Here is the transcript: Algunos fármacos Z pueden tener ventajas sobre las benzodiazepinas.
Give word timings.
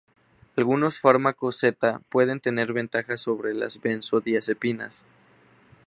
Algunos 0.55 0.99
fármacos 0.99 1.59
Z 1.59 2.01
pueden 2.09 2.39
tener 2.39 2.73
ventajas 2.73 3.21
sobre 3.21 3.53
las 3.53 3.79
benzodiazepinas. 3.81 5.05